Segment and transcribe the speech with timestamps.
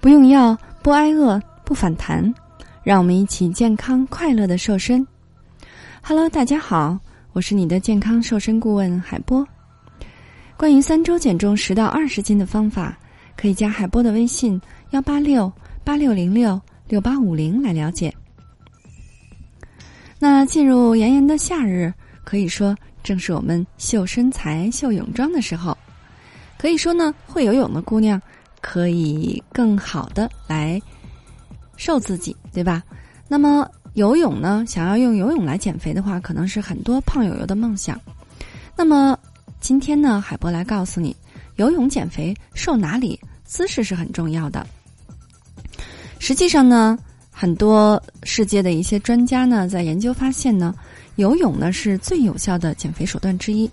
[0.00, 2.32] 不用药，不挨饿，不反弹，
[2.82, 5.04] 让我们一起健康快乐的瘦身。
[6.02, 6.96] Hello，大家好，
[7.32, 9.46] 我是你的健康瘦身顾问海波。
[10.56, 12.96] 关于三周减重十到二十斤的方法，
[13.36, 14.60] 可以加海波的微信
[14.90, 18.14] 幺八六八六零六六八五零来了解。
[20.18, 21.92] 那进入炎炎的夏日，
[22.22, 25.76] 可以说正是我们秀身材、秀泳装的时候。
[26.56, 28.20] 可以说呢，会游泳的姑娘。
[28.66, 30.82] 可以更好的来
[31.76, 32.82] 瘦自己，对吧？
[33.28, 34.64] 那么游泳呢？
[34.66, 37.98] 想要用游泳来减肥的话，可能是很多胖友友的梦想。
[38.76, 39.16] 那么
[39.60, 41.14] 今天呢，海波来告诉你，
[41.54, 43.20] 游泳减肥瘦哪里？
[43.44, 44.66] 姿势是很重要的。
[46.18, 46.98] 实际上呢，
[47.30, 50.74] 很多世界的一些专家呢，在研究发现呢，
[51.14, 53.70] 游泳呢是最有效的减肥手段之一。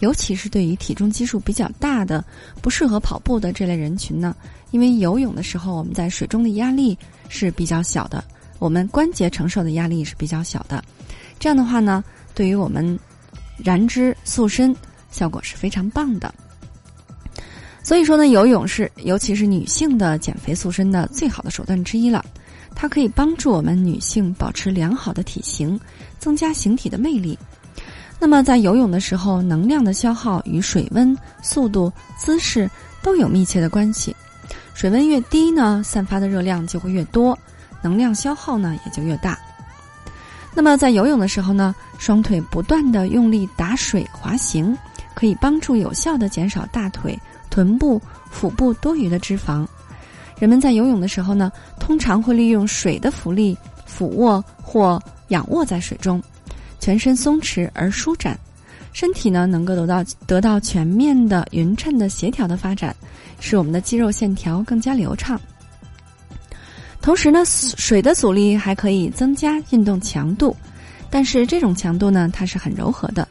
[0.00, 2.24] 尤其是对于体重基数比较大的、
[2.62, 4.34] 不适合跑步的这类人群呢，
[4.70, 6.96] 因为游泳的时候我们在水中的压力
[7.28, 8.24] 是比较小的，
[8.58, 10.82] 我们关节承受的压力是比较小的，
[11.38, 12.02] 这样的话呢，
[12.34, 12.98] 对于我们
[13.58, 14.74] 燃脂塑身
[15.10, 16.34] 效果是非常棒的。
[17.82, 22.24] 所以说呢，游泳是尤其是女性的减肥塑身的最好的手段之一了，
[22.74, 25.80] 它可以帮助我们女性保持良好的体型，
[26.18, 27.38] 增加形体的魅力。
[28.22, 32.70] 那么，在游泳的时候，能量的消耗与水温、速度、姿势
[33.02, 34.14] 都有密切的关系。
[34.74, 37.36] 水温越低呢，散发的热量就会越多，
[37.80, 39.38] 能量消耗呢也就越大。
[40.54, 44.76] 那么，在游泳的时候呢，双腿不断的用力打水滑行，
[45.14, 49.66] 可以帮助有效的减少大腿、臀部、腹部多余的脂肪。
[50.38, 56.22] 人们在游泳的时候呢，通常会利用水的浮力俯卧或仰卧在水中。
[56.80, 58.36] 全身松弛而舒展，
[58.92, 62.96] 身体呢能够得到得到全面的匀称的协调的发展，
[63.38, 65.40] 使我们的肌肉线条更加流畅。
[67.00, 70.56] 同时呢，水的阻力还可以增加运动强度，
[71.08, 73.26] 但是这种强度呢它是很柔和的，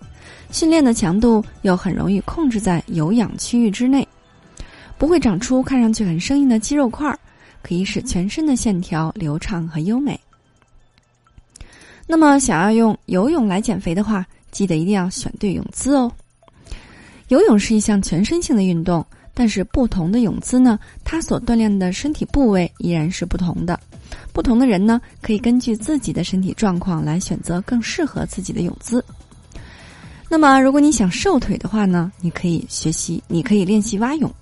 [0.52, 4.08] 训练的强度又很容易控制在有氧区域之内，
[4.98, 7.20] 不会长出看上去很生硬的肌肉块儿，
[7.62, 10.20] 可以使全身的线条流畅和优美。
[12.12, 16.12] 那么，想要用游泳来减肥的话，记得一定要选对泳姿哦。
[17.28, 23.80] 游泳是一项全身性的运动，但是不同的泳姿呢，它所锻炼的身体部位依然是不同的。
[24.34, 29.06] 不同的人呢，可以根据自己的身体状况来选择更适合自己的泳姿。
[30.28, 34.34] 那么，如果你想瘦腿的话呢，你可以学习，你可以练习蛙泳。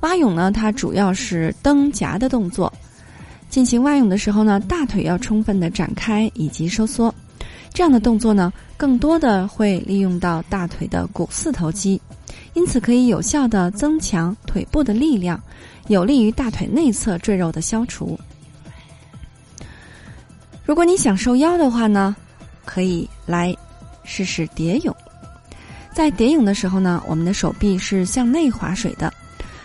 [0.00, 2.72] 蛙泳呢，它主要是蹬夹的动作。
[3.52, 7.14] 进行蛙泳的时候呢，大腿要充分的展开以及收缩，
[7.74, 12.00] 这样的动作呢，更多的会利用到大腿的股四头肌，
[12.54, 15.38] 因此可以有效的增强腿部的力量，
[15.88, 18.18] 有利于大腿内侧赘肉的消除。
[20.64, 22.16] 如果你想瘦腰的话呢，
[22.64, 23.54] 可以来
[24.02, 24.96] 试试蝶泳。
[25.92, 29.12] 在蝶泳的时候呢，我们的手臂是向内划水的，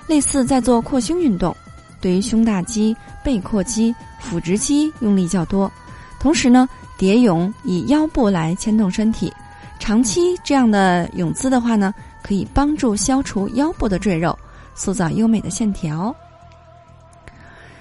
[0.07, 1.55] 类似在做扩胸运动。
[1.99, 2.95] 对于胸大肌、
[3.27, 5.69] 背阔肌、腹直肌用力较多，
[6.17, 6.65] 同时呢，
[6.97, 9.33] 蝶泳以腰部来牵动身体，
[9.79, 11.93] 长期这样的泳姿的话呢，
[12.23, 14.33] 可以帮助消除腰部的赘肉，
[14.75, 16.15] 塑造优美的线条。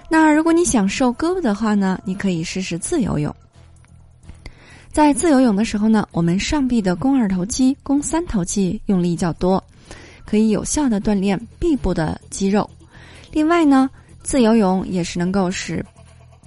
[0.08, 3.32] 那如果你想瘦胳膊的话呢，你可以试试自由泳。
[4.90, 9.62] 在自由泳的时候呢，我们上臂的肱二头肌、肱三头肌用力较多，
[10.24, 12.68] 可以有效的锻炼臂部的肌肉。
[13.30, 13.88] 另外呢。
[14.26, 15.86] 自由泳也是能够使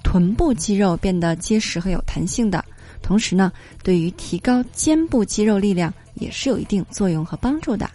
[0.03, 2.63] 臀部肌肉变得结实和有弹性的，
[3.01, 3.49] 同时呢，
[3.81, 7.89] 对于提高肩部肌肉力量也是有一定作用和帮助的。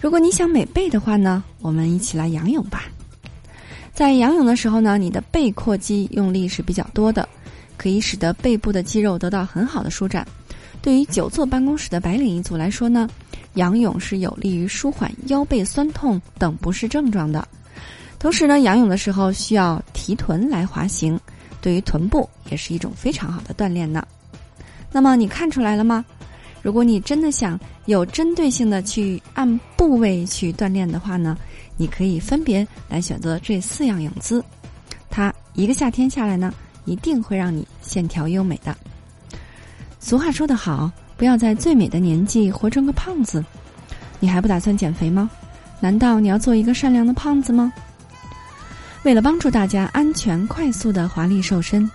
[0.00, 2.86] 如果你想美背的话呢，我们一起来仰泳吧。
[3.94, 7.28] 在仰泳的时候呢，你的背阔肌用力是比较多的，
[7.76, 10.26] 可以使得背部的肌肉得到很好的舒展。
[10.82, 13.08] 对于久坐办公室的白领一族来说呢，
[13.54, 17.46] 仰泳是有利于舒缓腰背酸痛等不适症状的。
[18.20, 21.18] 同时呢，仰泳的时候需要提臀来滑行，
[21.62, 24.06] 对于臀部也是一种非常好的锻炼呢。
[24.92, 26.04] 那么你看出来了吗？
[26.60, 31.34] 如果你真的想有针对性的去按部位去锻炼的话呢，
[31.78, 34.44] 你可以分别来选择这四样泳姿，
[35.08, 36.52] 它一个夏天下来呢，
[36.84, 38.76] 一定会让你线条优美的。
[39.98, 43.42] 俗话说得好，不要在最美的年纪活成个胖子。
[44.18, 45.30] 你还不打算减肥吗？
[45.80, 47.72] 难道你要做一个善良的胖子吗？
[49.02, 51.90] 为了帮助大家安全快速的华丽瘦身，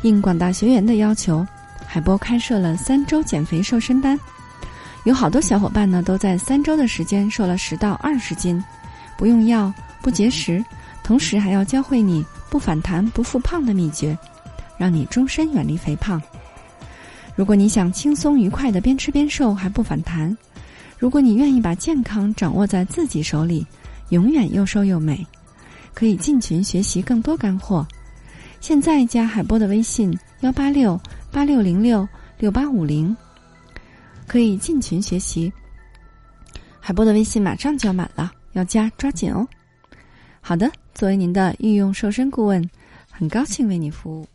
[0.00, 1.46] 应广大学员的要求，
[1.86, 4.18] 海波开设了三周减肥瘦身班。
[5.04, 8.62] 有好多小伙伴呢，都在三周的时间瘦了十到二十斤，
[9.16, 10.64] 不用药，不节食，
[11.02, 14.16] 同时还要教会你不反弹、不复胖的秘诀，
[14.78, 16.20] 让你终身远离肥胖。
[17.36, 20.34] 如果你想轻松愉快的边吃边瘦还不反弹，
[20.98, 23.66] 如果你愿意把健康掌握在自己手里，
[24.08, 25.24] 永远又瘦又美，
[25.94, 27.86] 可以进群学习更多干货。
[28.60, 31.00] 现在加海波的微信幺八六
[31.30, 32.08] 八六零六
[32.38, 33.16] 六八五零，
[34.26, 35.52] 可以进群学习。
[36.80, 39.46] 海波的微信马上就要满了，要加抓紧哦。
[40.40, 42.68] 好的，作为您的御用瘦身顾问，
[43.10, 44.26] 很高兴为您服务。